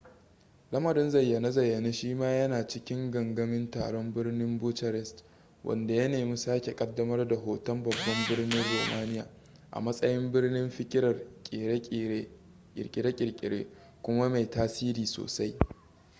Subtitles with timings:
[0.71, 5.23] lamarin zayyane-zayyane shi ma yana cikin gangamin taron birnin bucharest
[5.63, 9.25] wanda ya nemi sake kaddamar da hoton babban birnin romania
[9.71, 13.67] a matsayin birnin fikirar kirkire-kirkire
[14.01, 15.55] kuma mai tasiri sosai